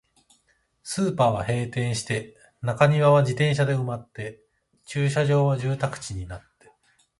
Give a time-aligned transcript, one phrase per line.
[0.81, 4.41] スーパーは閉店して、中庭は自転車で埋まって、
[4.85, 6.71] 駐車場は住宅地になって、